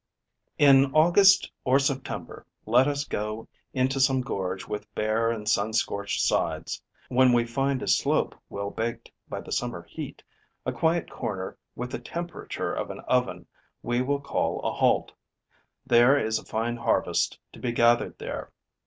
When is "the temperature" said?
11.91-12.73